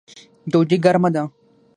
ډوډۍ 0.51 0.77
ګرمه 0.85 1.09
ده 1.15 1.23